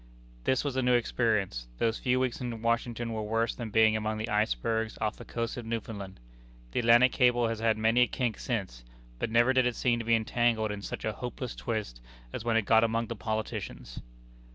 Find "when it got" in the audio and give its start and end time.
12.43-12.83